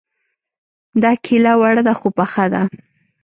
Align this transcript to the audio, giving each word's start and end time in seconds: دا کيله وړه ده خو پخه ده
دا 1.01 1.11
کيله 1.25 1.53
وړه 1.61 1.81
ده 1.87 1.93
خو 1.99 2.07
پخه 2.17 2.45
ده 2.53 2.61